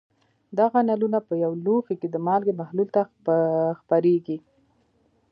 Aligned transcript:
دغه 0.59 0.79
نلونه 0.89 1.19
په 1.27 1.33
یو 1.43 1.51
لوښي 1.65 1.95
کې 2.01 2.07
د 2.11 2.15
مالګې 2.25 2.53
محلول 2.61 2.89
ته 2.95 3.01
خپرېږي. 3.79 4.37